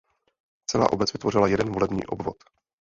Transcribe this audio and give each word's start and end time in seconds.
Celá 0.65 0.91
obec 0.93 1.13
vytvořila 1.13 1.47
jeden 1.47 1.69
volební 1.71 2.05
obvod. 2.07 2.37